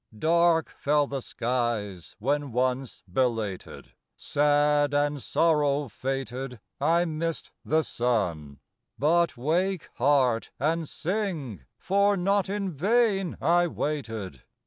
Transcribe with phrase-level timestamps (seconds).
[0.17, 8.57] Dark fell the skies when once belated, Sad, and sorrow fated I missed the suci;
[8.97, 14.41] But wake heart, and sing, for not in vain I waited.